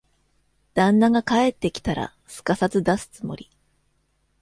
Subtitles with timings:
[0.73, 3.51] 旦那が帰ってきたら、すかさず出すつもり。